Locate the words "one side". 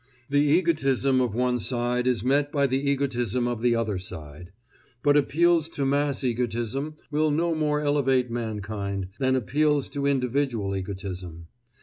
1.35-2.07